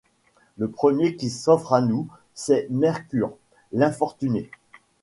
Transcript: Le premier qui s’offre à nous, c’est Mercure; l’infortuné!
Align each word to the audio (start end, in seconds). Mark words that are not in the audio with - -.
Le 0.57 0.67
premier 0.67 1.15
qui 1.15 1.29
s’offre 1.29 1.73
à 1.73 1.81
nous, 1.81 2.07
c’est 2.33 2.65
Mercure; 2.71 3.37
l’infortuné! 3.71 4.49